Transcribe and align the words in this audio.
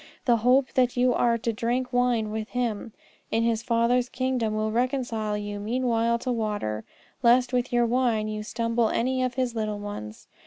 The 0.25 0.37
hope 0.37 0.73
that 0.73 0.97
you 0.97 1.13
are 1.13 1.37
to 1.37 1.53
drink 1.53 1.93
wine 1.93 2.31
with 2.31 2.49
Him 2.49 2.91
in 3.29 3.43
His 3.43 3.61
Father's 3.61 4.09
kingdom 4.09 4.55
will 4.55 4.71
reconcile 4.71 5.37
you 5.37 5.59
meanwhile 5.59 6.17
to 6.17 6.31
water, 6.31 6.83
lest 7.21 7.53
with 7.53 7.71
your 7.71 7.85
wine 7.85 8.27
you 8.27 8.41
stumble 8.41 8.89
any 8.89 9.21
of 9.21 9.35
His 9.35 9.53
little 9.53 9.77
ones. 9.77 10.25